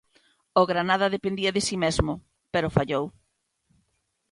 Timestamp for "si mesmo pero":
1.67-2.73